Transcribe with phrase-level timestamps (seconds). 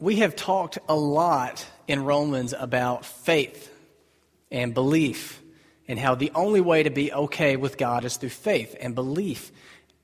[0.00, 3.70] we have talked a lot in Romans about faith
[4.50, 5.40] and belief
[5.86, 9.52] and how the only way to be okay with God is through faith and belief.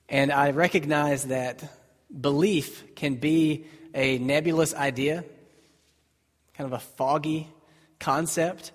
[0.09, 1.65] And I recognize that
[2.21, 3.65] belief can be
[3.95, 5.25] a nebulous idea,
[6.55, 7.49] kind of a foggy
[7.99, 8.73] concept.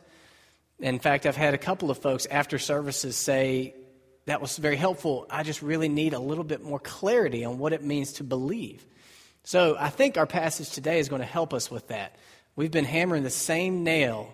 [0.80, 3.76] In fact, I've had a couple of folks after services say,
[4.26, 5.28] that was very helpful.
[5.30, 8.84] I just really need a little bit more clarity on what it means to believe.
[9.44, 12.16] So I think our passage today is going to help us with that.
[12.55, 14.32] We've been hammering the same nail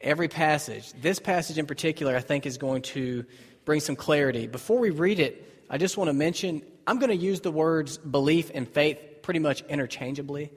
[0.00, 0.92] every passage.
[0.92, 3.24] This passage in particular, I think, is going to
[3.64, 4.46] bring some clarity.
[4.46, 7.98] Before we read it, I just want to mention I'm going to use the words
[7.98, 10.52] belief and faith pretty much interchangeably.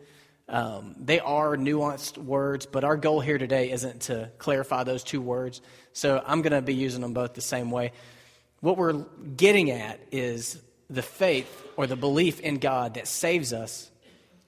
[0.48, 5.22] Um, they are nuanced words, but our goal here today isn't to clarify those two
[5.22, 5.62] words.
[5.94, 7.94] So I'm going to be using them both the same way.
[8.60, 8.94] What we're
[9.36, 13.90] getting at is the faith or the belief in God that saves us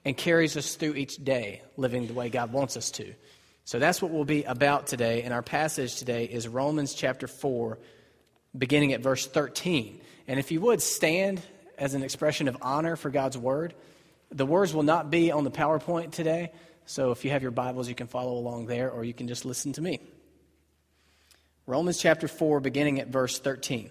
[0.04, 3.14] and carries us through each day, living the way God wants us to.
[3.64, 5.22] So that's what we'll be about today.
[5.22, 7.78] And our passage today is Romans chapter 4,
[8.56, 9.98] beginning at verse 13.
[10.28, 11.40] And if you would stand
[11.78, 13.74] as an expression of honor for God's word,
[14.30, 16.52] the words will not be on the PowerPoint today.
[16.84, 19.46] So if you have your Bibles, you can follow along there, or you can just
[19.46, 20.00] listen to me.
[21.66, 23.90] Romans chapter 4, beginning at verse 13.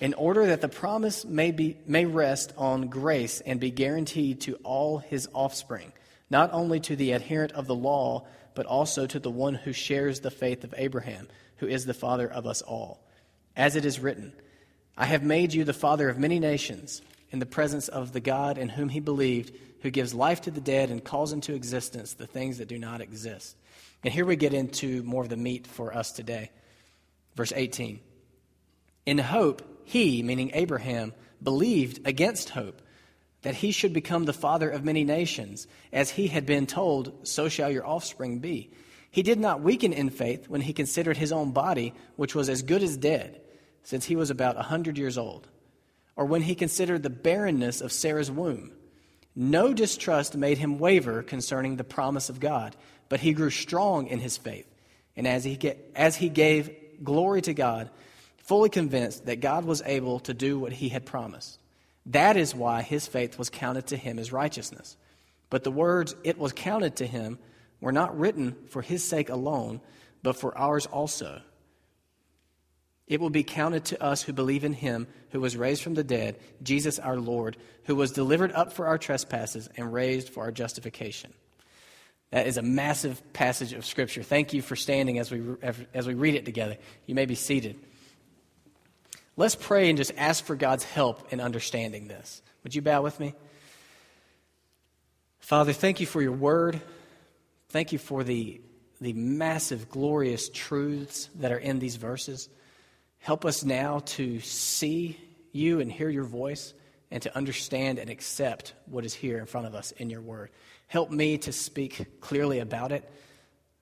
[0.00, 4.54] in order that the promise may, be, may rest on grace and be guaranteed to
[4.56, 5.92] all his offspring,
[6.30, 10.20] not only to the adherent of the law, but also to the one who shares
[10.20, 13.00] the faith of Abraham, who is the father of us all.
[13.56, 14.32] As it is written,
[14.96, 18.58] I have made you the father of many nations, in the presence of the God
[18.58, 22.26] in whom he believed, who gives life to the dead and calls into existence the
[22.26, 23.56] things that do not exist.
[24.02, 26.50] And here we get into more of the meat for us today.
[27.34, 28.00] Verse 18.
[29.08, 32.82] In hope, he, meaning Abraham, believed against hope
[33.40, 35.66] that he should become the father of many nations.
[35.94, 38.70] As he had been told, so shall your offspring be.
[39.10, 42.60] He did not weaken in faith when he considered his own body, which was as
[42.60, 43.40] good as dead,
[43.82, 45.48] since he was about a hundred years old,
[46.14, 48.72] or when he considered the barrenness of Sarah's womb.
[49.34, 52.76] No distrust made him waver concerning the promise of God,
[53.08, 54.68] but he grew strong in his faith.
[55.16, 55.58] And as he,
[55.96, 56.70] as he gave
[57.02, 57.88] glory to God,
[58.48, 61.58] fully convinced that God was able to do what he had promised.
[62.06, 64.96] That is why his faith was counted to him as righteousness.
[65.50, 67.38] But the words, it was counted to him,
[67.82, 69.82] were not written for his sake alone,
[70.22, 71.42] but for ours also.
[73.06, 76.04] It will be counted to us who believe in him who was raised from the
[76.04, 80.52] dead, Jesus our Lord, who was delivered up for our trespasses and raised for our
[80.52, 81.34] justification.
[82.30, 84.22] That is a massive passage of Scripture.
[84.22, 85.42] Thank you for standing as we,
[85.92, 86.78] as we read it together.
[87.06, 87.78] You may be seated.
[89.38, 92.42] Let's pray and just ask for God's help in understanding this.
[92.64, 93.34] Would you bow with me?
[95.38, 96.80] Father, thank you for your word.
[97.68, 98.60] Thank you for the,
[99.00, 102.48] the massive, glorious truths that are in these verses.
[103.20, 105.16] Help us now to see
[105.52, 106.74] you and hear your voice
[107.12, 110.50] and to understand and accept what is here in front of us in your word.
[110.88, 113.08] Help me to speak clearly about it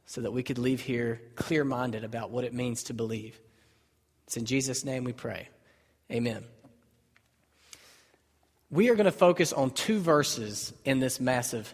[0.05, 3.41] so that we could leave here clear minded about what it means to believe.
[4.27, 5.49] It's in Jesus' name we pray.
[6.11, 6.45] Amen.
[8.71, 11.73] We are going to focus on two verses in this massive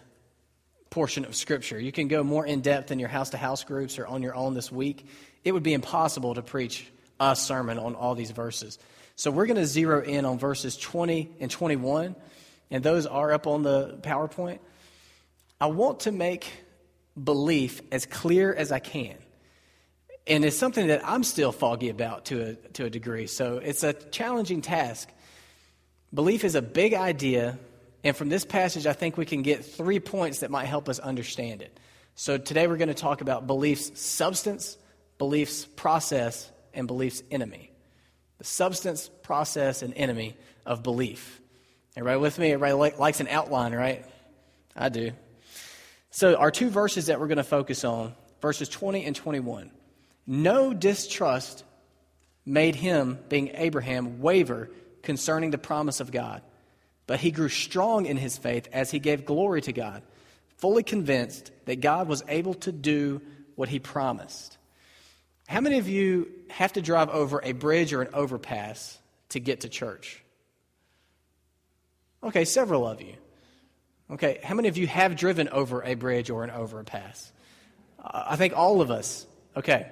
[0.91, 1.81] portion of Scripture.
[1.81, 4.35] You can go more in depth in your house to house groups or on your
[4.35, 5.07] own this week.
[5.43, 6.87] It would be impossible to preach
[7.19, 8.79] a sermon on all these verses.
[9.17, 12.15] So we're going to zero in on verses 20 and 21,
[12.71, 14.59] and those are up on the PowerPoint.
[15.59, 16.51] I want to make
[17.23, 19.17] belief as clear as I can
[20.27, 23.27] and it's something that I'm still foggy about to a, to a degree.
[23.27, 25.09] So it's a challenging task.
[26.15, 27.59] Belief is a big idea,
[28.05, 30.99] and from this passage, I think we can get three points that might help us
[30.99, 31.79] understand it.
[32.15, 34.77] So today we're going to talk about belief's substance,
[35.19, 37.71] belief's process, and belief's enemy.
[38.39, 40.37] The substance, process, and enemy
[40.67, 41.41] of belief.
[41.97, 42.53] Everybody with me?
[42.53, 44.05] Everybody likes an outline, right?
[44.77, 45.13] I do.
[46.11, 49.71] So, our two verses that we're going to focus on, verses 20 and 21.
[50.27, 51.65] No distrust
[52.45, 54.71] made him, being Abraham, waver
[55.03, 56.43] concerning the promise of God,
[57.07, 60.03] but he grew strong in his faith as he gave glory to God,
[60.57, 63.21] fully convinced that God was able to do
[63.57, 64.57] what he promised.
[65.49, 68.99] How many of you have to drive over a bridge or an overpass
[69.31, 70.23] to get to church?
[72.23, 73.15] Okay, several of you.
[74.11, 77.33] Okay, how many of you have driven over a bridge or an overpass?
[78.05, 79.27] I think all of us.
[79.57, 79.91] Okay.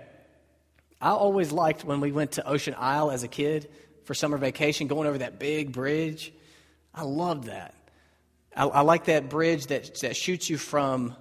[1.01, 3.71] I always liked when we went to Ocean Isle as a kid
[4.05, 6.33] for summer vacation, going over that big bridge.
[6.95, 7.75] I loved that.
[8.55, 11.15] I, I like that bridge that, that shoots you from,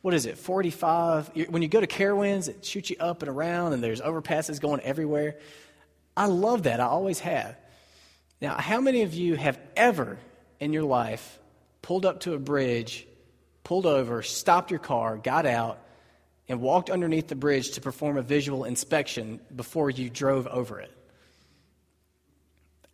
[0.00, 1.32] what is it, 45?
[1.50, 4.80] When you go to Carowinds, it shoots you up and around, and there's overpasses going
[4.80, 5.36] everywhere.
[6.16, 6.80] I love that.
[6.80, 7.56] I always have.
[8.40, 10.18] Now, how many of you have ever
[10.60, 11.38] in your life
[11.82, 13.06] pulled up to a bridge,
[13.64, 15.78] pulled over, stopped your car, got out,
[16.48, 20.92] and walked underneath the bridge to perform a visual inspection before you drove over it?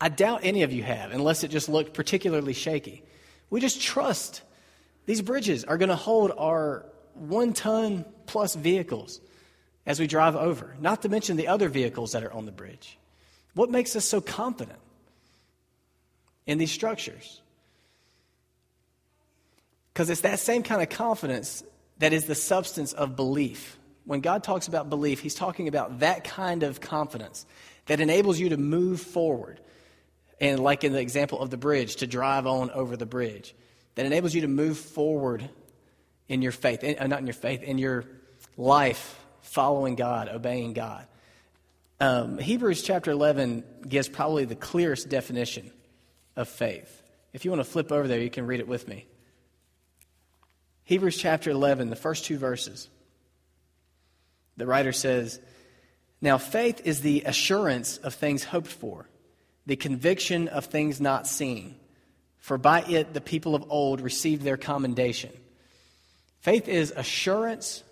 [0.00, 3.02] I doubt any of you have, unless it just looked particularly shaky.
[3.50, 4.42] We just trust
[5.06, 9.20] these bridges are going to hold our one ton plus vehicles
[9.84, 12.98] as we drive over, not to mention the other vehicles that are on the bridge.
[13.54, 14.78] What makes us so confident
[16.46, 17.40] in these structures?
[19.92, 21.62] Because it's that same kind of confidence
[22.02, 23.78] that is the substance of belief.
[24.06, 27.46] When God talks about belief, He's talking about that kind of confidence
[27.86, 29.60] that enables you to move forward
[30.40, 33.54] and like in the example of the bridge, to drive on over the bridge,
[33.94, 35.48] that enables you to move forward
[36.28, 38.04] in your faith, in, uh, not in your faith, in your
[38.56, 41.06] life, following God, obeying God.
[42.00, 45.70] Um, Hebrews chapter 11 gives probably the clearest definition
[46.34, 47.00] of faith.
[47.32, 49.06] If you want to flip over there, you can read it with me.
[50.84, 52.88] Hebrews chapter 11, the first two verses.
[54.56, 55.40] The writer says,
[56.20, 59.08] Now faith is the assurance of things hoped for
[59.64, 61.76] the conviction of things not seen,
[62.38, 65.30] for by it the people of old received their commendation.
[66.40, 67.84] Faith is assurance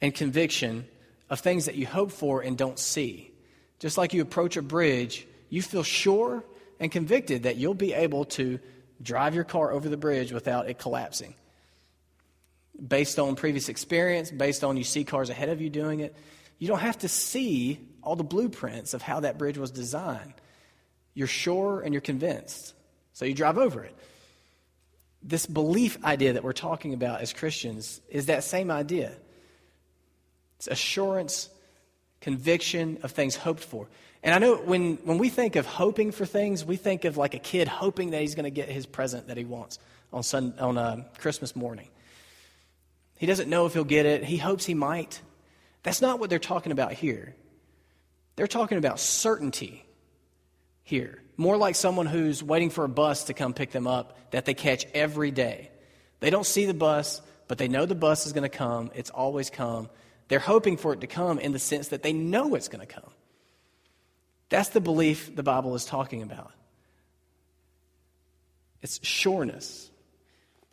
[0.00, 0.86] and conviction
[1.28, 3.30] of things that you hope for and don't see.
[3.78, 6.42] Just like you approach a bridge, you feel sure
[6.80, 8.58] and convicted that you'll be able to
[9.02, 11.34] drive your car over the bridge without it collapsing.
[12.84, 16.14] Based on previous experience, based on you see cars ahead of you doing it,
[16.58, 20.34] you don't have to see all the blueprints of how that bridge was designed.
[21.14, 22.74] You're sure and you're convinced.
[23.12, 23.96] So you drive over it.
[25.22, 29.12] This belief idea that we're talking about as Christians is that same idea.
[30.58, 31.48] It's assurance,
[32.20, 33.88] conviction of things hoped for.
[34.22, 37.34] And I know when, when we think of hoping for things, we think of like
[37.34, 39.78] a kid hoping that he's going to get his present that he wants
[40.12, 41.88] on, sun, on uh, Christmas morning.
[43.16, 45.20] He doesn't know if he'll get it, he hopes he might.
[45.82, 47.34] That's not what they're talking about here.
[48.36, 49.84] They're talking about certainty
[50.82, 51.22] here.
[51.36, 54.54] More like someone who's waiting for a bus to come pick them up that they
[54.54, 55.70] catch every day.
[56.20, 58.90] They don't see the bus, but they know the bus is going to come.
[58.94, 59.88] It's always come.
[60.28, 62.92] They're hoping for it to come in the sense that they know it's going to
[62.92, 63.10] come.
[64.48, 66.52] That's the belief the Bible is talking about.
[68.82, 69.90] It's sureness.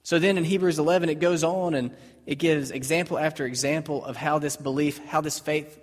[0.03, 1.91] So then in Hebrews 11, it goes on and
[2.25, 5.79] it gives example after example of how this belief, how this faith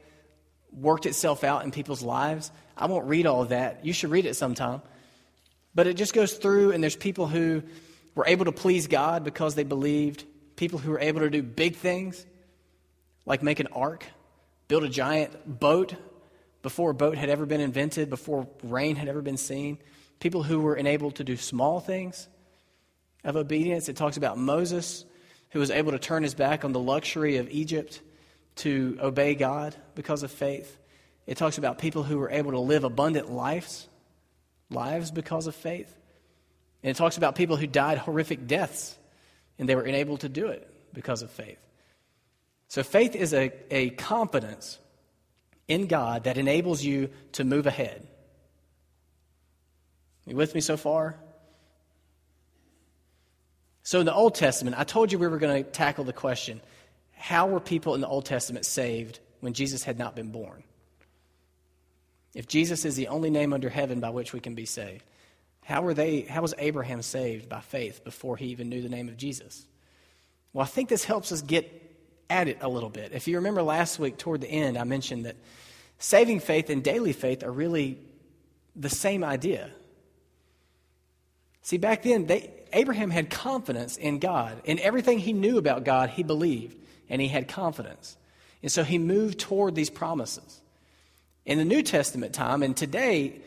[0.72, 2.50] worked itself out in people's lives.
[2.76, 3.84] I won't read all of that.
[3.84, 4.82] You should read it sometime.
[5.74, 7.62] But it just goes through, and there's people who
[8.14, 10.24] were able to please God because they believed,
[10.56, 12.26] people who were able to do big things,
[13.24, 14.04] like make an ark,
[14.68, 15.94] build a giant boat
[16.62, 19.78] before a boat had ever been invented, before rain had ever been seen,
[20.18, 22.28] people who were enabled to do small things
[23.24, 23.88] of obedience.
[23.88, 25.04] It talks about Moses,
[25.50, 28.00] who was able to turn his back on the luxury of Egypt
[28.56, 30.78] to obey God because of faith.
[31.26, 33.88] It talks about people who were able to live abundant lives,
[34.70, 35.94] lives because of faith.
[36.82, 38.96] And it talks about people who died horrific deaths,
[39.58, 41.58] and they were unable to do it because of faith.
[42.68, 44.78] So faith is a, a confidence
[45.68, 48.06] in God that enables you to move ahead.
[50.26, 51.16] You with me so far?
[53.82, 56.60] So in the Old Testament, I told you we were going to tackle the question
[57.14, 60.62] how were people in the Old Testament saved when Jesus had not been born?
[62.34, 65.04] If Jesus is the only name under heaven by which we can be saved,
[65.62, 69.08] how were they how was Abraham saved by faith before he even knew the name
[69.08, 69.66] of Jesus?
[70.52, 71.70] Well, I think this helps us get
[72.30, 73.12] at it a little bit.
[73.12, 75.36] If you remember last week toward the end, I mentioned that
[75.98, 77.98] saving faith and daily faith are really
[78.74, 79.70] the same idea.
[81.62, 84.60] See, back then, they, Abraham had confidence in God.
[84.64, 86.76] In everything he knew about God, he believed,
[87.08, 88.16] and he had confidence.
[88.62, 90.60] And so he moved toward these promises.
[91.46, 93.40] In the New Testament time and today,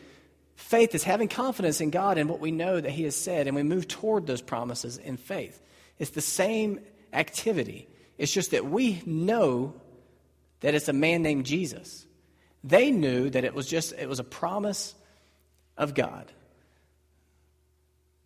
[0.56, 3.56] faith is having confidence in God and what we know that He has said, and
[3.56, 5.60] we move toward those promises in faith.
[5.98, 6.80] It's the same
[7.12, 7.88] activity.
[8.18, 9.74] It's just that we know
[10.60, 12.06] that it's a man named Jesus.
[12.62, 14.94] They knew that it was just it was a promise
[15.76, 16.30] of God.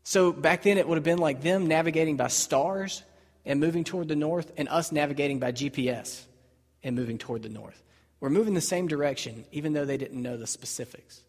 [0.08, 3.02] So back then it would have been like them navigating by stars
[3.44, 6.22] and moving toward the north and us navigating by GPS
[6.82, 7.82] and moving toward the north.
[8.18, 11.20] We're moving the same direction even though they didn't know the specifics.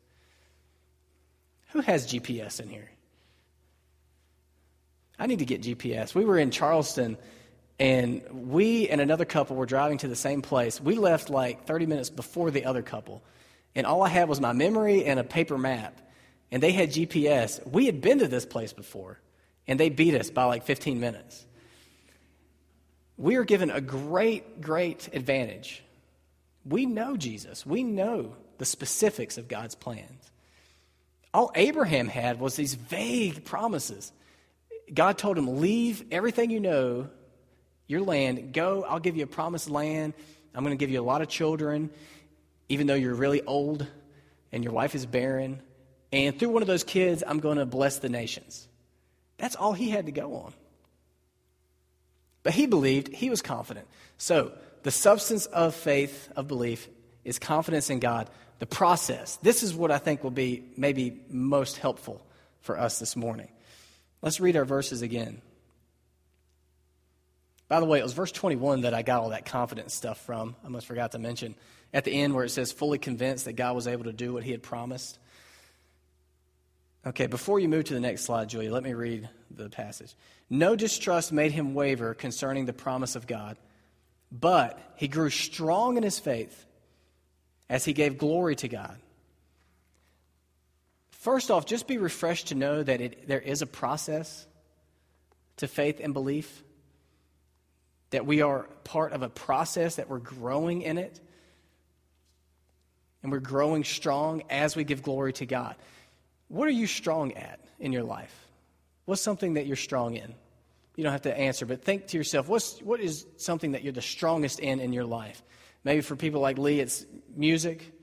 [1.72, 2.90] Who has GPS in here?
[5.20, 6.16] I need to get GPS.
[6.16, 7.18] We were in Charleston
[7.82, 10.80] and we and another couple were driving to the same place.
[10.80, 13.26] We left like 30 minutes before the other couple.
[13.76, 16.00] And all I had was my memory and a paper map.
[16.52, 17.66] And they had GPS.
[17.68, 19.20] We had been to this place before,
[19.68, 21.46] and they beat us by like 15 minutes.
[23.18, 25.84] We are given a great, great advantage.
[26.66, 30.32] We know Jesus, we know the specifics of God's plans.
[31.34, 34.12] All Abraham had was these vague promises.
[34.94, 37.10] God told him, Leave everything you know
[37.88, 38.54] your land.
[38.54, 40.14] Go, I'll give you a promised land.
[40.56, 41.90] I'm going to give you a lot of children,
[42.70, 43.86] even though you're really old
[44.52, 45.62] and your wife is barren.
[46.12, 48.68] And through one of those kids, I'm going to bless the nations.
[49.38, 50.54] That's all he had to go on.
[52.44, 53.88] But he believed, he was confident.
[54.18, 54.52] So,
[54.84, 56.88] the substance of faith, of belief,
[57.26, 58.30] is confidence in God.
[58.60, 62.26] The process, this is what I think will be maybe most helpful
[62.62, 63.50] for us this morning.
[64.22, 65.42] Let's read our verses again.
[67.68, 70.56] By the way, it was verse 21 that I got all that confidence stuff from.
[70.64, 71.56] I almost forgot to mention
[71.94, 74.44] at the end where it says, fully convinced that God was able to do what
[74.44, 75.20] he had promised.
[77.10, 80.14] Okay, before you move to the next slide, Julia, let me read the passage.
[80.48, 83.58] No distrust made him waver concerning the promise of God,
[84.32, 86.68] but he grew strong in his faith
[87.68, 88.96] as he gave glory to God.
[91.10, 94.46] First off, just be refreshed to know that it, there is a process
[95.58, 96.64] to faith and belief
[98.12, 101.20] that we are part of a process, that we're growing in it,
[103.24, 105.76] and we're growing strong as we give glory to God.
[106.50, 108.34] What are you strong at in your life?
[109.06, 110.36] What's something that you're strong in?
[110.96, 113.94] You don't have to answer, but think to yourself, what's, what is something that you're
[113.94, 115.42] the strongest in in your life?
[115.84, 117.94] Maybe for people like Lee, it's music.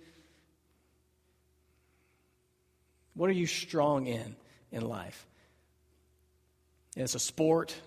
[3.14, 4.34] What are you strong in
[4.72, 5.26] in life?
[6.96, 7.78] It's a sport,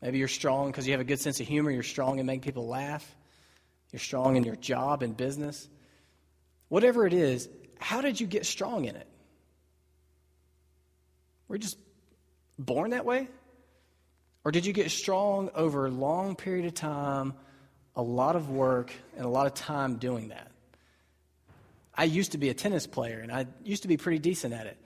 [0.00, 1.70] Maybe you're strong because you have a good sense of humor.
[1.70, 3.16] You're strong in making people laugh.
[3.92, 5.68] You're strong in your job and business.
[6.68, 7.48] Whatever it is,
[7.78, 9.06] how did you get strong in it?
[11.48, 11.78] Were you just
[12.58, 13.28] born that way?
[14.44, 17.34] Or did you get strong over a long period of time,
[17.96, 20.50] a lot of work, and a lot of time doing that?
[21.94, 24.66] I used to be a tennis player, and I used to be pretty decent at
[24.66, 24.78] it.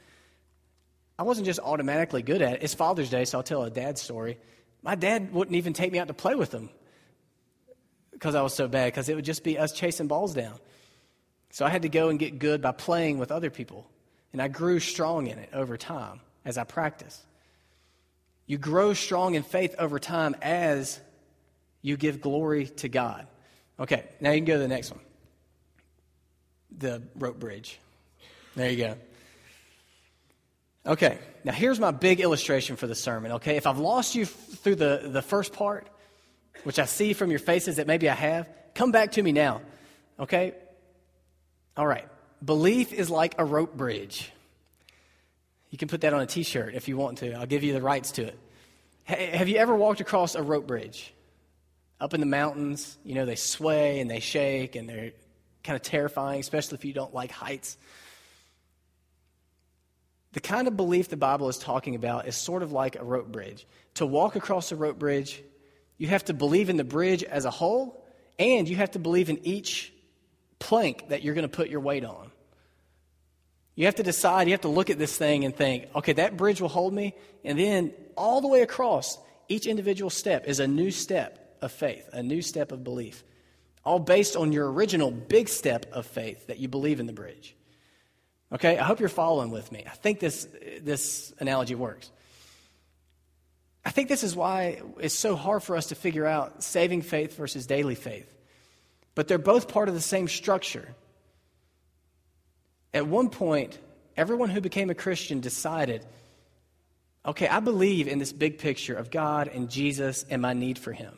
[1.18, 2.62] I wasn't just automatically good at it.
[2.62, 4.38] It's Father's Day, so I'll tell a dad story.
[4.82, 6.70] My dad wouldn't even take me out to play with him
[8.12, 10.54] because I was so bad, because it would just be us chasing balls down.
[11.52, 13.86] So I had to go and get good by playing with other people.
[14.32, 17.20] And I grew strong in it over time as I practiced.
[18.46, 20.98] You grow strong in faith over time as
[21.82, 23.26] you give glory to God.
[23.78, 25.00] Okay, now you can go to the next one
[26.78, 27.78] the rope bridge.
[28.56, 28.96] There you go.
[30.86, 33.56] Okay, now here's my big illustration for the sermon, okay?
[33.56, 35.86] If I've lost you through the, the first part,
[36.64, 39.60] which I see from your faces that maybe I have, come back to me now,
[40.18, 40.54] okay?
[41.76, 42.06] All right,
[42.44, 44.30] belief is like a rope bridge.
[45.70, 47.72] You can put that on a t shirt if you want to, I'll give you
[47.72, 48.38] the rights to it.
[49.04, 51.14] have you ever walked across a rope bridge?
[51.98, 55.12] Up in the mountains, you know, they sway and they shake and they're
[55.64, 57.78] kind of terrifying, especially if you don't like heights.
[60.32, 63.28] The kind of belief the Bible is talking about is sort of like a rope
[63.28, 63.66] bridge.
[63.94, 65.42] To walk across a rope bridge,
[65.96, 68.04] you have to believe in the bridge as a whole,
[68.38, 69.92] and you have to believe in each
[70.62, 72.30] plank that you're going to put your weight on.
[73.74, 76.36] You have to decide, you have to look at this thing and think, okay, that
[76.36, 77.14] bridge will hold me.
[77.44, 82.08] And then all the way across, each individual step is a new step of faith,
[82.12, 83.24] a new step of belief,
[83.84, 87.56] all based on your original big step of faith that you believe in the bridge.
[88.52, 89.84] Okay, I hope you're following with me.
[89.86, 90.46] I think this,
[90.80, 92.10] this analogy works.
[93.84, 97.36] I think this is why it's so hard for us to figure out saving faith
[97.36, 98.28] versus daily faith.
[99.14, 100.94] But they're both part of the same structure.
[102.94, 103.78] At one point,
[104.16, 106.04] everyone who became a Christian decided
[107.24, 110.92] okay, I believe in this big picture of God and Jesus and my need for
[110.92, 111.14] Him.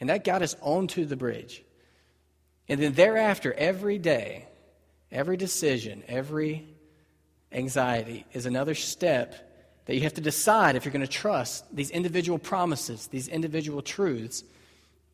[0.00, 1.62] And that got us onto the bridge.
[2.68, 4.48] And then thereafter, every day,
[5.10, 6.66] Every decision, every
[7.50, 9.34] anxiety is another step
[9.86, 13.80] that you have to decide if you're going to trust these individual promises, these individual
[13.80, 14.44] truths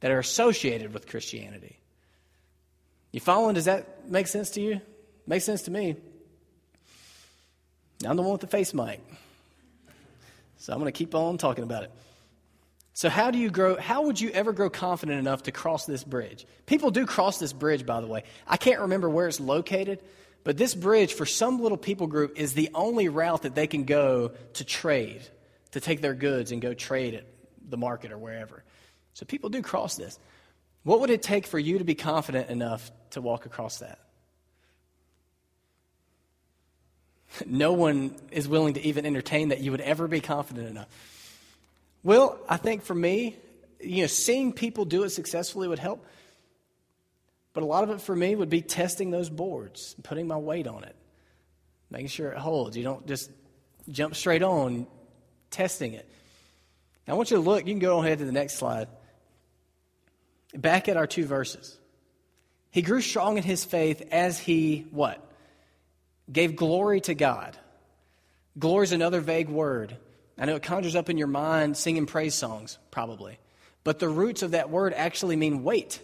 [0.01, 1.79] that are associated with Christianity.
[3.13, 3.55] You following?
[3.55, 4.81] Does that make sense to you?
[5.27, 5.97] Makes sense to me.
[8.03, 9.01] Now I'm the one with the face mic.
[10.59, 11.93] So I'm going to keep on talking about it.
[12.93, 16.05] So how do you grow how would you ever grow confident enough to cross this
[16.05, 16.47] bridge?
[16.67, 18.23] People do cross this bridge by the way.
[18.47, 20.01] I can't remember where it's located,
[20.45, 23.85] but this bridge for some little people group is the only route that they can
[23.85, 25.23] go to trade,
[25.73, 27.27] to take their goods and go trade at
[27.69, 28.63] the market or wherever.
[29.15, 30.19] So people do cross this.
[30.83, 33.99] What would it take for you to be confident enough to walk across that?
[37.47, 40.87] No one is willing to even entertain that you would ever be confident enough.
[42.05, 43.37] Well, I think for me,
[43.81, 46.07] you know, seeing people do it successfully would help.
[47.55, 50.67] But a lot of it for me would be testing those boards, putting my weight
[50.67, 50.95] on it,
[51.89, 52.77] making sure it holds.
[52.77, 53.31] You don't just
[53.89, 54.87] jump straight on,
[55.51, 56.09] testing it.
[57.07, 58.89] Now, I want you to look, you can go ahead to the next slide.
[60.55, 61.79] Back at our two verses.
[62.71, 65.25] He grew strong in his faith as he what?
[66.31, 67.57] Gave glory to God.
[68.59, 69.97] Glory is another vague word.
[70.39, 73.39] I know it conjures up in your mind singing praise songs, probably.
[73.85, 76.01] But the roots of that word actually mean weight.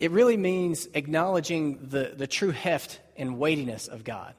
[0.00, 4.34] It really means acknowledging the, the true heft and weightiness of God.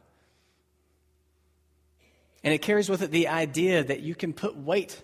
[2.44, 5.02] And it carries with it the idea that you can put weight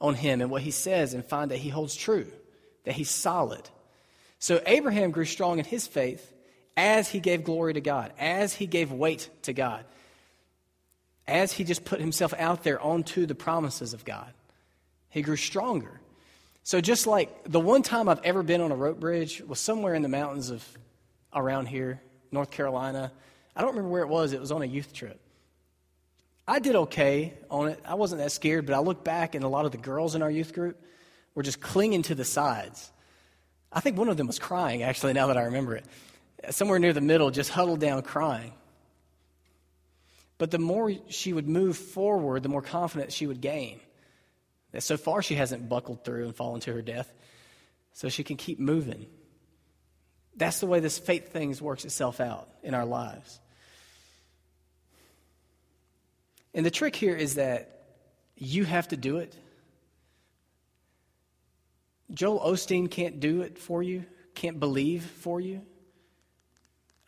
[0.00, 2.26] on him and what he says and find that he holds true,
[2.84, 3.68] that he's solid.
[4.38, 6.32] So Abraham grew strong in his faith
[6.76, 9.84] as he gave glory to God, as he gave weight to God
[11.26, 14.32] as he just put himself out there onto the promises of God,
[15.08, 16.00] he grew stronger.
[16.62, 19.94] So, just like the one time I've ever been on a rope bridge was somewhere
[19.94, 20.66] in the mountains of
[21.32, 22.00] around here,
[22.30, 23.12] North Carolina.
[23.56, 25.20] I don't remember where it was, it was on a youth trip.
[26.46, 27.80] I did okay on it.
[27.84, 30.22] I wasn't that scared, but I look back and a lot of the girls in
[30.22, 30.82] our youth group
[31.34, 32.90] were just clinging to the sides.
[33.72, 35.84] I think one of them was crying, actually, now that I remember it.
[36.50, 38.52] Somewhere near the middle, just huddled down crying.
[40.38, 43.80] But the more she would move forward, the more confidence she would gain.
[44.72, 47.12] That so far she hasn't buckled through and fallen to her death,
[47.92, 49.06] so she can keep moving.
[50.36, 53.40] That's the way this faith thing works itself out in our lives.
[56.52, 57.84] And the trick here is that
[58.36, 59.36] you have to do it.
[62.12, 65.62] Joel Osteen can't do it for you, can't believe for you.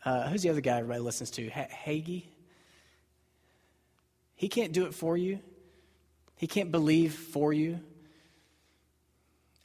[0.03, 1.45] Uh, who's the other guy everybody listens to?
[1.45, 2.25] H- Hagee?
[4.35, 5.39] He can't do it for you.
[6.37, 7.79] He can't believe for you.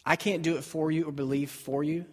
[0.05, 2.07] I can't do it for you or believe for you.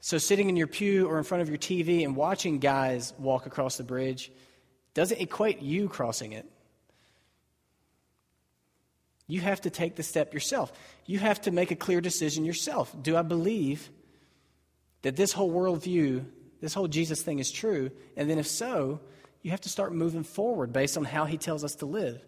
[0.00, 3.46] So, sitting in your pew or in front of your TV and watching guys walk
[3.46, 4.30] across the bridge
[4.94, 6.48] doesn't equate you crossing it.
[9.26, 10.72] You have to take the step yourself.
[11.04, 12.94] You have to make a clear decision yourself.
[13.00, 13.90] Do I believe
[15.02, 16.24] that this whole worldview,
[16.60, 17.90] this whole Jesus thing is true?
[18.16, 19.00] And then, if so,
[19.42, 22.24] you have to start moving forward based on how He tells us to live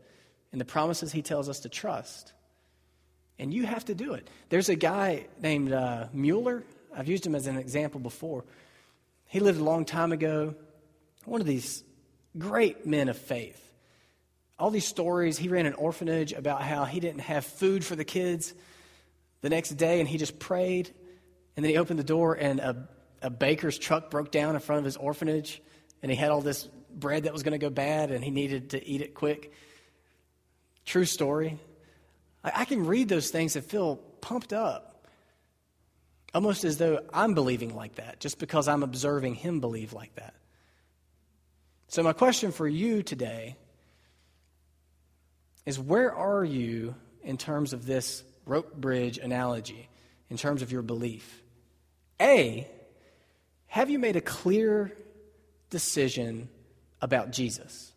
[0.51, 2.33] and the promises He tells us to trust.
[3.39, 4.29] And you have to do it.
[4.49, 6.65] There's a guy named uh, Mueller.
[6.97, 8.45] I've used him as an example before.
[9.27, 10.57] He lived a long time ago.
[11.25, 11.85] One of these
[12.37, 13.68] great men of faith.
[14.59, 15.39] All these stories.
[15.39, 18.55] He ran an orphanage about how he didn't have food for the kids
[19.41, 20.91] the next day, and he just prayed.
[21.57, 22.89] And then he opened the door, and a,
[23.23, 25.63] a baker's truck broke down in front of his orphanage,
[26.03, 26.69] and he had all this
[26.99, 29.53] bread that was going to go bad and he needed to eat it quick.
[30.85, 31.59] True story.
[32.43, 35.07] I, I can read those things and feel pumped up,
[36.35, 40.35] almost as though I'm believing like that, just because I'm observing him believe like that.
[41.89, 43.57] So, my question for you today
[45.69, 49.89] is where are you in terms of this rope bridge analogy,
[50.31, 51.43] in terms of your belief?
[52.21, 52.67] A,
[53.67, 54.97] have you made a clear
[55.71, 56.49] decision
[57.01, 57.93] about Jesus.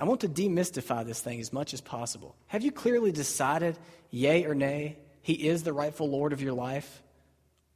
[0.00, 2.36] I want to demystify this thing as much as possible.
[2.46, 3.76] Have you clearly decided,
[4.10, 7.02] yay or nay, he is the rightful Lord of your life,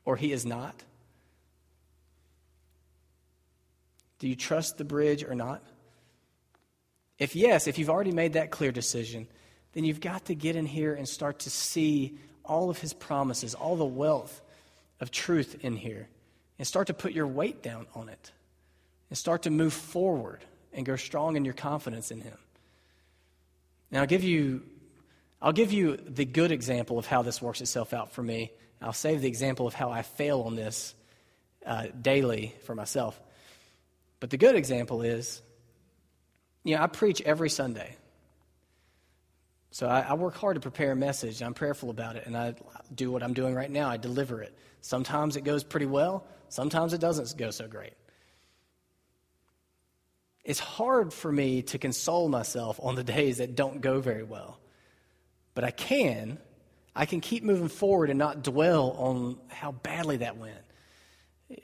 [0.05, 0.75] or he is not?
[4.21, 5.63] Do you trust the bridge or not?
[7.23, 9.29] If yes, if you've already made that clear decision,
[9.75, 13.55] then you've got to get in here and start to see all of his promises,
[13.55, 14.43] all the wealth
[14.99, 16.09] of truth in here,
[16.59, 18.33] and start to put your weight down on it
[19.09, 20.41] and start to move forward
[20.73, 22.37] and grow strong in your confidence in Him.
[23.93, 24.65] Now, I'll give you,
[25.41, 28.51] I'll give you the good example of how this works itself out for me.
[28.81, 30.93] I'll save the example of how I fail on this
[31.65, 33.21] uh, daily for myself.
[34.19, 35.41] But the good example is
[36.65, 37.97] you know, I preach every Sunday.
[39.71, 41.43] So I, I, work hard to prepare a message.
[41.43, 42.55] I'm prayerful about it, and I
[42.95, 43.89] do what I'm doing right now.
[43.89, 44.55] I deliver it.
[44.83, 46.27] Sometimes it goes pretty well.
[46.51, 47.95] Sometimes it doesn't go so great.
[50.45, 54.61] It's hard for me to console myself on the days that don't go very well,
[55.55, 56.39] but I can.
[56.95, 60.61] I can keep moving forward and not dwell on how badly that went.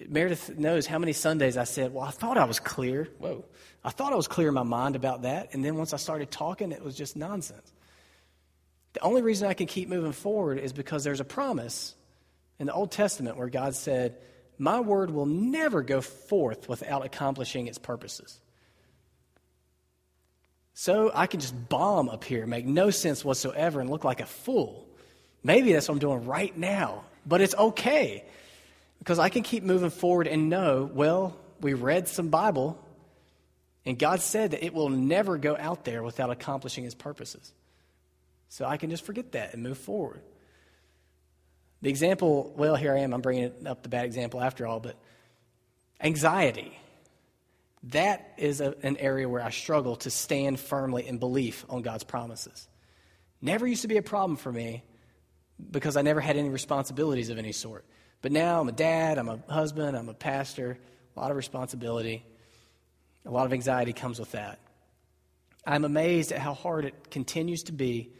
[0.08, 3.08] Meredith knows how many Sundays I said, Well, I thought I was clear.
[3.18, 3.44] Whoa.
[3.88, 5.54] I thought I was clear in my mind about that.
[5.54, 7.72] And then once I started talking, it was just nonsense.
[8.92, 11.94] The only reason I can keep moving forward is because there's a promise
[12.58, 14.18] in the Old Testament where God said,
[14.58, 18.38] My word will never go forth without accomplishing its purposes.
[20.74, 24.26] So I can just bomb up here, make no sense whatsoever, and look like a
[24.26, 24.86] fool.
[25.42, 28.22] Maybe that's what I'm doing right now, but it's okay
[28.98, 32.78] because I can keep moving forward and know, well, we read some Bible,
[33.88, 37.54] and God said that it will never go out there without accomplishing His purposes.
[38.50, 40.20] So I can just forget that and move forward.
[41.80, 44.96] The example, well, here I am, I'm bringing up the bad example after all, but
[46.02, 46.78] anxiety.
[47.84, 52.04] That is a, an area where I struggle to stand firmly in belief on God's
[52.04, 52.68] promises.
[53.40, 54.82] Never used to be a problem for me
[55.70, 57.86] because I never had any responsibilities of any sort.
[58.20, 60.78] But now I'm a dad, I'm a husband, I'm a pastor,
[61.16, 62.26] a lot of responsibility,
[63.24, 64.58] a lot of anxiety comes with that.
[65.66, 68.10] I'm amazed at how hard it continues to be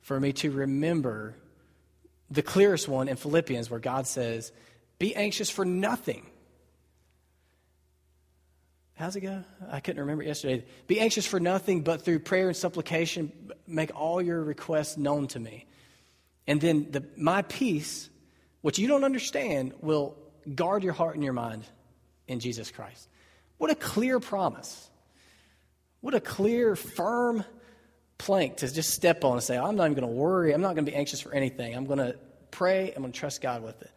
[0.00, 1.34] for me to remember
[2.30, 4.52] the clearest one in Philippians, where God says,
[4.98, 6.26] Be anxious for nothing.
[8.94, 9.42] How's it go?
[9.68, 10.64] I couldn't remember yesterday.
[10.86, 13.32] Be anxious for nothing, but through prayer and supplication,
[13.66, 15.66] make all your requests known to me.
[16.46, 18.08] And then the, my peace,
[18.60, 20.16] which you don't understand, will
[20.54, 21.64] guard your heart and your mind
[22.28, 23.08] in Jesus Christ.
[23.58, 24.90] What a clear promise.
[26.00, 27.44] What a clear, firm
[28.18, 30.52] plank to just step on and say, I'm not even going to worry.
[30.52, 31.74] I'm not going to be anxious for anything.
[31.74, 32.16] I'm going to
[32.50, 32.92] pray.
[32.94, 33.90] I'm going to trust God with it.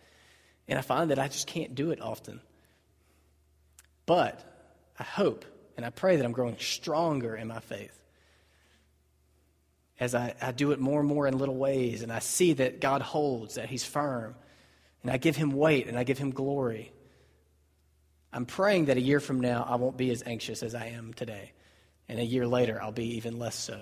[0.68, 2.42] And I find that I just can't do it often.
[4.06, 4.44] But
[4.98, 7.98] I hope and I pray that I'm growing stronger in my faith
[10.00, 12.80] as I, I do it more and more in little ways, and I see that
[12.80, 14.36] God holds, that He's firm,
[15.02, 16.92] and I give Him weight and I give Him glory.
[18.34, 21.14] I'm praying that a year from now I won't be as anxious as I am
[21.14, 21.54] today.
[22.10, 23.80] And a year later, I'll be even less so.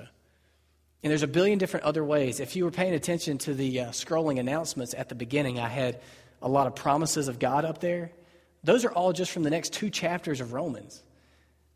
[1.03, 2.39] And there's a billion different other ways.
[2.39, 6.01] If you were paying attention to the uh, scrolling announcements at the beginning, I had
[6.41, 8.11] a lot of promises of God up there.
[8.63, 11.03] Those are all just from the next two chapters of Romans.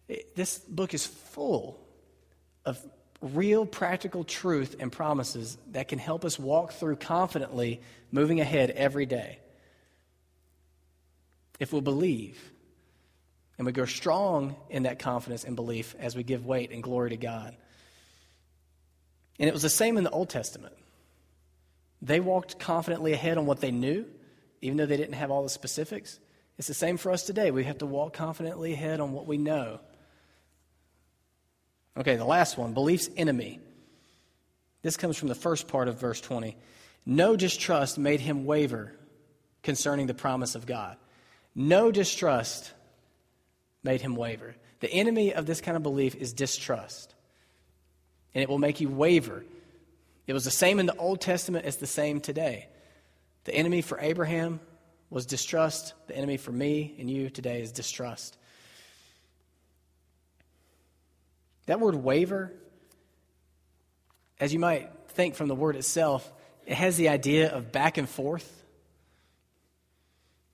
[0.07, 1.79] It, this book is full
[2.65, 2.83] of
[3.21, 9.05] real practical truth and promises that can help us walk through confidently, moving ahead every
[9.05, 9.39] day.
[11.59, 12.51] If we'll believe
[13.59, 17.09] and we grow strong in that confidence and belief as we give weight and glory
[17.09, 17.53] to God.
[19.37, 20.73] And it was the same in the Old Testament.
[22.01, 24.05] They walked confidently ahead on what they knew,
[24.61, 26.19] even though they didn't have all the specifics.
[26.57, 27.51] It's the same for us today.
[27.51, 29.81] We have to walk confidently ahead on what we know.
[31.97, 33.59] Okay, the last one belief's enemy.
[34.83, 36.55] This comes from the first part of verse 20.
[37.05, 38.93] No distrust made him waver
[39.63, 40.95] concerning the promise of God.
[41.53, 42.71] No distrust
[43.83, 44.55] made him waver.
[44.79, 47.13] The enemy of this kind of belief is distrust,
[48.33, 49.43] and it will make you waver.
[50.27, 52.67] It was the same in the Old Testament as the same today.
[53.45, 54.59] The enemy for Abraham
[55.09, 55.93] was distrust.
[56.07, 58.37] The enemy for me and you today is distrust.
[61.65, 62.53] That word waver,
[64.39, 66.31] as you might think from the word itself,
[66.65, 68.63] it has the idea of back and forth.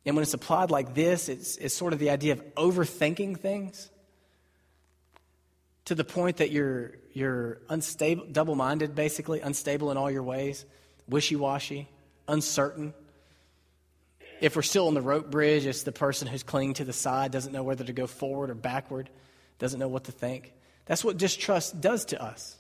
[0.06, 3.90] And when it's applied like this, it's, it's sort of the idea of overthinking things
[5.86, 10.66] to the point that you're, you're unstable, double minded, basically, unstable in all your ways,
[11.08, 11.90] wishy washy,
[12.28, 12.94] uncertain.
[14.42, 17.32] If we're still on the rope bridge, it's the person who's clinging to the side,
[17.32, 19.10] doesn't know whether to go forward or backward,
[19.58, 20.54] doesn't know what to think.
[20.86, 22.58] That's what distrust does to us.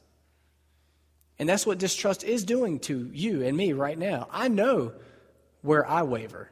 [1.38, 4.27] And that's what distrust is doing to you and me right now.
[4.31, 4.93] I know
[5.62, 6.49] where I waver.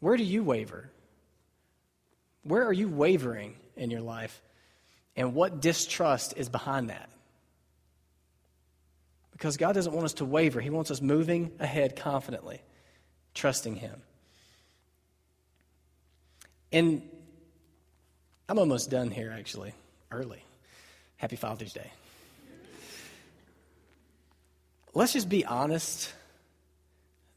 [0.00, 0.90] Where do you waver?
[2.42, 4.40] Where are you wavering in your life?
[5.16, 7.10] And what distrust is behind that?
[9.32, 12.60] Because God doesn't want us to waver, He wants us moving ahead confidently,
[13.34, 14.02] trusting Him.
[16.72, 17.02] And
[18.48, 19.74] I'm almost done here, actually,
[20.10, 20.42] early.
[21.16, 21.90] Happy Father's Day.
[24.94, 26.12] Let's just be honest.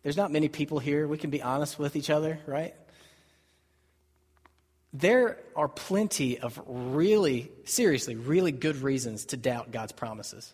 [0.03, 1.07] There's not many people here.
[1.07, 2.73] We can be honest with each other, right?
[4.93, 10.53] there are plenty of really, seriously, really good reasons to doubt God's promises.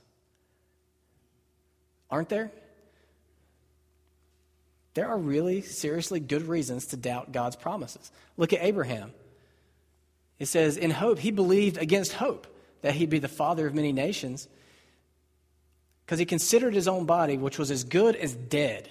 [2.12, 2.52] Aren't there?
[4.94, 8.12] There are really, seriously good reasons to doubt God's promises.
[8.36, 9.12] Look at Abraham.
[10.40, 12.48] It says, In hope, he believed against hope
[12.82, 14.48] that he'd be the father of many nations
[16.06, 18.90] because he considered his own body, which was as good as dead.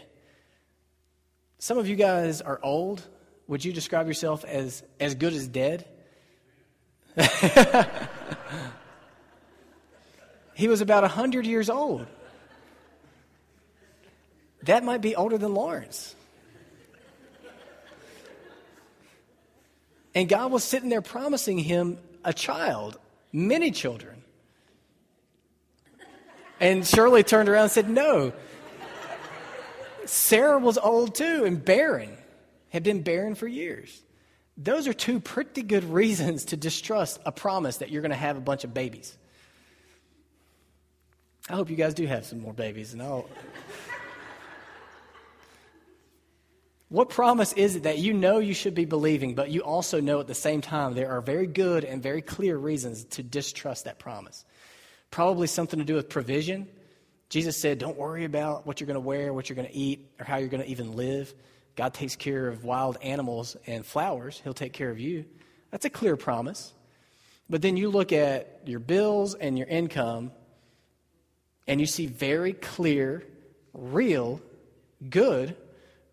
[1.58, 3.02] Some of you guys are old.
[3.48, 5.86] Would you describe yourself as as good as dead?
[10.54, 12.06] he was about 100 years old.
[14.64, 16.14] That might be older than Lawrence.
[20.14, 22.98] And God was sitting there promising him a child,
[23.32, 24.24] many children.
[26.58, 28.32] And Shirley turned around and said, No.
[30.08, 32.16] Sarah was old too and barren,
[32.70, 34.02] had been barren for years.
[34.56, 38.36] Those are two pretty good reasons to distrust a promise that you're going to have
[38.36, 39.16] a bunch of babies.
[41.48, 43.28] I hope you guys do have some more babies, and I'll.
[46.88, 50.20] What promise is it that you know you should be believing, but you also know
[50.20, 53.98] at the same time there are very good and very clear reasons to distrust that
[53.98, 54.44] promise?
[55.10, 56.68] Probably something to do with provision.
[57.28, 60.08] Jesus said, Don't worry about what you're going to wear, what you're going to eat,
[60.18, 61.32] or how you're going to even live.
[61.74, 65.24] God takes care of wild animals and flowers, He'll take care of you.
[65.70, 66.72] That's a clear promise.
[67.48, 70.32] But then you look at your bills and your income,
[71.66, 73.24] and you see very clear,
[73.72, 74.40] real,
[75.08, 75.56] good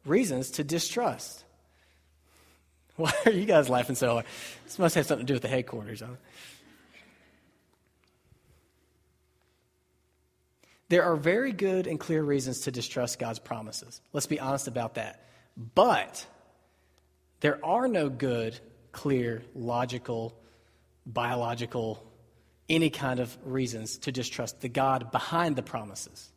[0.05, 1.43] reasons to distrust.
[2.95, 4.25] Why are you guys laughing so hard?
[4.65, 6.01] This must have something to do with the headquarters.
[6.01, 6.07] Huh?
[10.93, 13.99] There are very good and clear reasons to distrust God's promises.
[14.11, 15.25] Let's be honest about that.
[15.73, 16.23] But
[17.39, 18.59] there are no good,
[18.91, 20.37] clear, logical,
[21.07, 22.05] biological,
[22.69, 26.31] any kind of reasons to distrust the God behind the promises.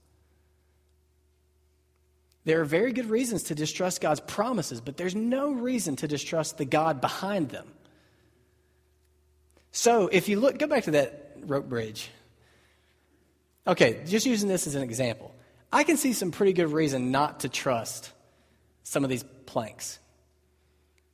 [2.47, 6.57] There are very good reasons to distrust God's promises, but there's no reason to distrust
[6.57, 7.67] the God behind them.
[9.71, 12.09] So if you look, go back to that rope bridge.
[13.67, 15.35] Okay, just using this as an example.
[15.73, 18.13] I can see some pretty good reason not to trust
[18.85, 19.99] some of these planks.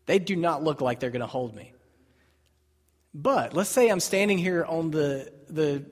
[0.06, 1.72] They do not look like they're going to hold me.
[3.14, 5.84] But let's say I'm standing here on the the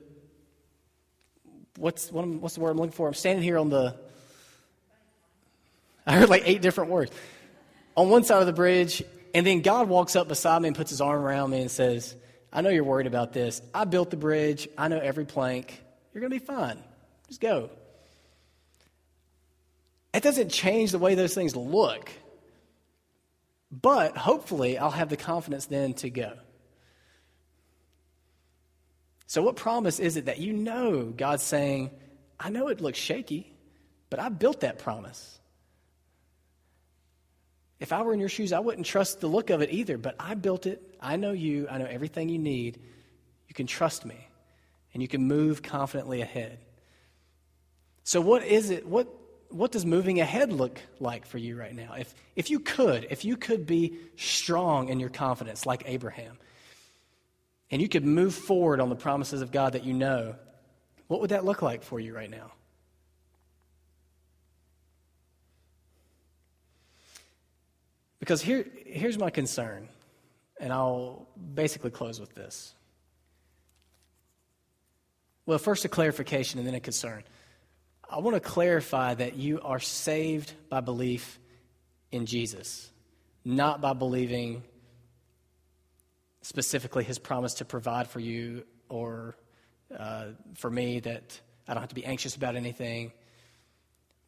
[1.77, 3.07] what's what's the word I'm looking for?
[3.07, 3.95] I'm standing here on the
[6.05, 7.11] I heard like eight different words.
[7.95, 10.89] On one side of the bridge, and then God walks up beside me and puts
[10.89, 12.15] his arm around me and says,
[12.51, 13.61] I know you're worried about this.
[13.73, 14.67] I built the bridge.
[14.77, 15.79] I know every plank.
[16.13, 16.77] You're going to be fine.
[17.27, 17.69] Just go.
[20.13, 22.11] It doesn't change the way those things look.
[23.71, 26.33] But hopefully, I'll have the confidence then to go.
[29.27, 31.91] So, what promise is it that you know God's saying,
[32.37, 33.55] I know it looks shaky,
[34.09, 35.39] but I built that promise?
[37.79, 40.15] If I were in your shoes, I wouldn't trust the look of it either, but
[40.19, 40.97] I built it.
[40.99, 41.67] I know you.
[41.71, 42.79] I know everything you need.
[43.47, 44.17] You can trust me,
[44.93, 46.59] and you can move confidently ahead.
[48.03, 48.85] So, what is it?
[48.85, 49.07] What,
[49.49, 51.93] what does moving ahead look like for you right now?
[51.97, 56.37] If, if you could, if you could be strong in your confidence like Abraham,
[57.69, 60.35] and you could move forward on the promises of God that you know,
[61.07, 62.51] what would that look like for you right now?
[68.19, 69.89] Because here, here's my concern,
[70.59, 72.75] and I'll basically close with this.
[75.51, 77.25] Well, first a clarification and then a concern.
[78.09, 81.39] I want to clarify that you are saved by belief
[82.09, 82.89] in Jesus,
[83.43, 84.63] not by believing
[86.41, 89.35] specifically his promise to provide for you or
[89.99, 91.37] uh, for me that
[91.67, 93.11] I don't have to be anxious about anything.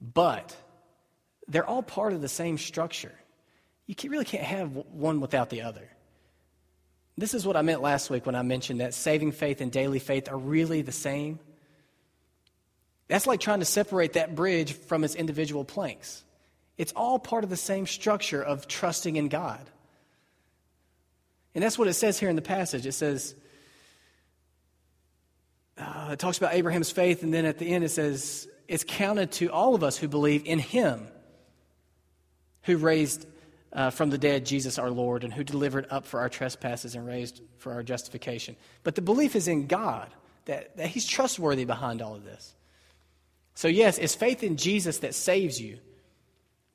[0.01, 0.53] But
[1.47, 3.13] they're all part of the same structure.
[3.87, 5.89] You really can't have one without the other.
[7.17, 9.99] This is what I meant last week when I mentioned that saving faith and daily
[9.99, 11.39] faith are really the same.
[13.07, 16.23] That's like trying to separate that bridge from its individual planks.
[16.77, 19.61] It's all part of the same structure of trusting in God.
[21.53, 22.87] And that's what it says here in the passage.
[22.87, 23.35] It says,
[25.77, 29.31] uh, it talks about Abraham's faith, and then at the end it says, it's counted
[29.33, 31.07] to all of us who believe in him
[32.63, 33.25] who raised
[33.73, 37.05] uh, from the dead Jesus our Lord and who delivered up for our trespasses and
[37.05, 38.55] raised for our justification.
[38.83, 40.09] But the belief is in God,
[40.45, 42.53] that, that He's trustworthy behind all of this.
[43.55, 45.79] So, yes, it's faith in Jesus that saves you.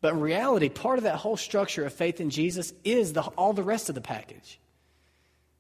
[0.00, 3.52] But in reality, part of that whole structure of faith in Jesus is the, all
[3.52, 4.60] the rest of the package.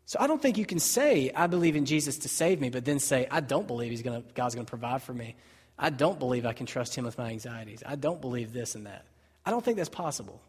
[0.06, 2.84] So I don't think you can say, I believe in Jesus to save me, but
[2.84, 5.34] then say, I don't believe he's gonna, God's going to provide for me.
[5.78, 7.82] I don't believe I can trust him with my anxieties.
[7.84, 9.04] I don't believe this and that.
[9.44, 10.40] I don't think that's possible.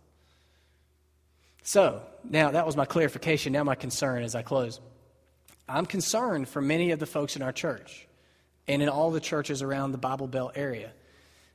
[1.69, 3.53] So, now that was my clarification.
[3.53, 4.79] Now, my concern as I close.
[5.67, 8.07] I'm concerned for many of the folks in our church
[8.67, 10.91] and in all the churches around the Bible Belt area.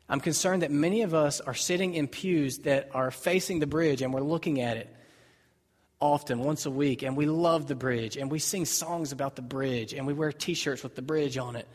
[0.08, 4.02] I'm concerned that many of us are sitting in pews that are facing the bridge
[4.02, 4.88] and we're looking at it
[5.98, 9.42] often, once a week, and we love the bridge, and we sing songs about the
[9.42, 11.66] bridge, and we wear t shirts with the bridge on it.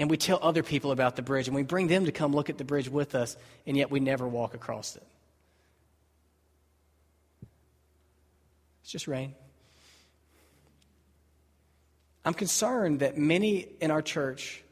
[0.00, 2.50] And we tell other people about the bridge, and we bring them to come look
[2.50, 5.04] at the bridge with us, and yet we never walk across it.
[8.82, 9.34] It's just rain.
[12.24, 14.62] I'm concerned that many in our church,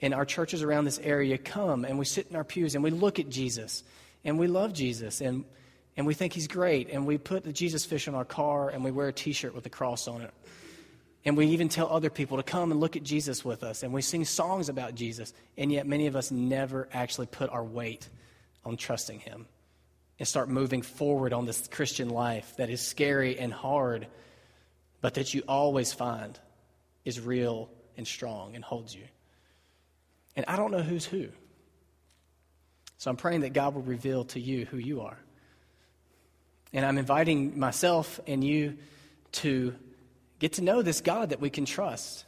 [0.00, 2.90] in our churches around this area, come and we sit in our pews and we
[2.90, 3.82] look at Jesus
[4.24, 5.44] and we love Jesus and
[5.96, 8.84] and we think he's great, and we put the Jesus fish on our car, and
[8.84, 10.34] we wear a t shirt with a cross on it.
[11.24, 13.92] And we even tell other people to come and look at Jesus with us, and
[13.92, 18.08] we sing songs about Jesus, and yet many of us never actually put our weight
[18.62, 19.46] on trusting him
[20.18, 24.06] and start moving forward on this Christian life that is scary and hard,
[25.00, 26.38] but that you always find
[27.04, 29.04] is real and strong and holds you.
[30.34, 31.28] And I don't know who's who.
[32.98, 35.18] So I'm praying that God will reveal to you who you are.
[36.72, 38.78] And I'm inviting myself and you
[39.32, 39.74] to
[40.38, 42.24] get to know this God that we can trust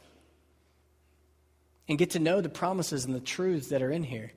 [1.87, 4.31] and get to know the promises and the truths that are in here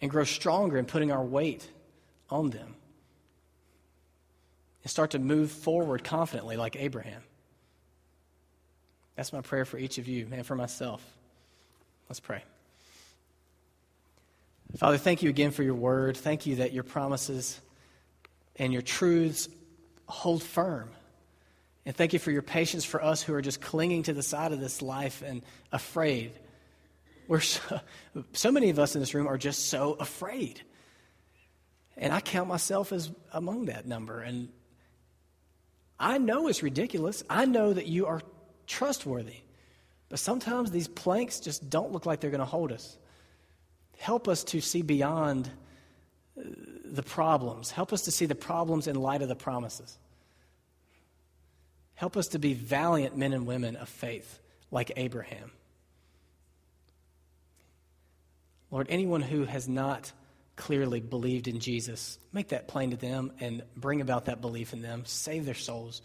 [0.00, 1.68] and grow stronger in putting our weight
[2.30, 2.74] on them
[4.82, 7.22] and start to move forward confidently like Abraham.
[9.16, 11.04] That's my prayer for each of you and for myself.
[12.08, 12.42] Let's pray.
[14.76, 16.16] Father, thank you again for your word.
[16.16, 17.60] Thank you that your promises
[18.56, 19.48] and your truths
[20.06, 20.90] hold firm.
[21.86, 24.52] And thank you for your patience for us who are just clinging to the side
[24.52, 26.32] of this life and afraid.
[27.26, 27.80] We're so,
[28.32, 30.60] so many of us in this room are just so afraid.
[32.00, 34.20] And I count myself as among that number.
[34.20, 34.48] And
[35.98, 37.22] I know it's ridiculous.
[37.28, 38.22] I know that you are
[38.66, 39.36] trustworthy.
[40.08, 42.96] But sometimes these planks just don't look like they're going to hold us.
[43.98, 45.50] Help us to see beyond
[46.38, 46.42] uh,
[46.86, 47.70] the problems.
[47.70, 49.98] Help us to see the problems in light of the promises.
[51.94, 55.52] Help us to be valiant men and women of faith like Abraham.
[58.70, 60.12] Lord, anyone who has not
[60.60, 64.82] clearly believed in Jesus, make that plain to them and bring about that belief in
[64.82, 65.04] them.
[65.06, 66.02] Save their souls.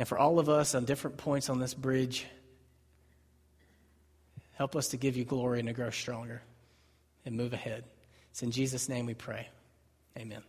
[0.00, 2.26] And for all of us on different points on this bridge,
[4.54, 6.42] help us to give you glory and to grow stronger
[7.24, 7.84] and move ahead.
[8.32, 9.48] It's in Jesus' name we pray.
[10.18, 10.42] Amen.